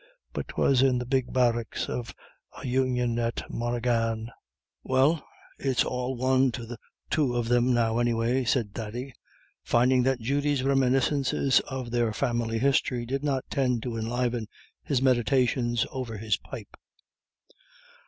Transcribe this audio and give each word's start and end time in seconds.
But 0.33 0.47
'twas 0.47 0.81
in 0.81 0.97
the 0.97 1.05
big 1.05 1.31
barracks 1.31 1.87
of 1.87 2.15
a 2.59 2.65
Union 2.65 3.19
at 3.19 3.43
Monaghan" 3.51 4.31
"Well, 4.83 5.23
it's 5.59 5.85
all 5.85 6.15
one 6.15 6.51
to 6.53 6.65
the 6.65 6.79
two 7.11 7.35
of 7.35 7.49
thim 7.49 7.71
now 7.71 7.99
anyway," 7.99 8.43
said 8.45 8.73
Thady, 8.73 9.13
finding 9.63 10.01
that 10.01 10.19
Judy's 10.19 10.63
reminiscences 10.63 11.59
of 11.67 11.91
their 11.91 12.13
family 12.13 12.57
history 12.57 13.05
did 13.05 13.23
not 13.23 13.45
tend 13.51 13.83
to 13.83 13.95
enliven 13.95 14.47
his 14.81 15.03
meditations 15.03 15.85
over 15.91 16.17
his 16.17 16.35
pipe. 16.35 16.75